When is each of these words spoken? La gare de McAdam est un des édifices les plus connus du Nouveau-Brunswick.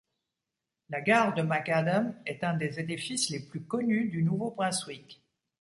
La 0.89 0.99
gare 0.99 1.35
de 1.35 1.43
McAdam 1.43 2.19
est 2.25 2.43
un 2.43 2.55
des 2.55 2.79
édifices 2.79 3.29
les 3.29 3.39
plus 3.39 3.61
connus 3.61 4.09
du 4.09 4.23
Nouveau-Brunswick. 4.23 5.21